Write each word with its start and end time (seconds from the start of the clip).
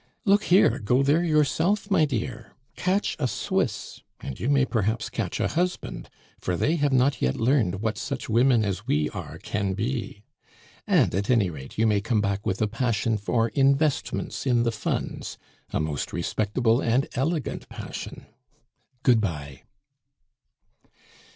Look 0.25 0.45
here; 0.45 0.79
go 0.79 1.03
there 1.03 1.23
yourself, 1.23 1.91
my 1.91 2.05
dear! 2.05 2.55
Catch 2.75 3.15
a 3.19 3.27
Swiss, 3.27 4.01
and 4.19 4.39
you 4.39 4.49
may 4.49 4.65
perhaps 4.65 5.11
catch 5.11 5.39
a 5.39 5.47
husband, 5.49 6.09
for 6.39 6.57
they 6.57 6.77
have 6.77 6.91
not 6.91 7.21
yet 7.21 7.35
learned 7.35 7.83
what 7.83 7.99
such 7.99 8.27
women 8.27 8.65
as 8.65 8.87
we 8.87 9.11
are 9.11 9.37
can 9.37 9.73
be. 9.75 10.23
And, 10.87 11.13
at 11.13 11.29
any 11.29 11.51
rate, 11.51 11.77
you 11.77 11.85
may 11.85 12.01
come 12.01 12.19
back 12.19 12.43
with 12.47 12.63
a 12.63 12.67
passion 12.67 13.15
for 13.15 13.49
investments 13.49 14.47
in 14.47 14.63
the 14.63 14.71
funds 14.71 15.37
a 15.71 15.79
most 15.79 16.11
respectable 16.11 16.81
and 16.81 17.07
elegant 17.13 17.69
passion! 17.69 18.25
Good 19.03 19.21
bye." 19.21 19.65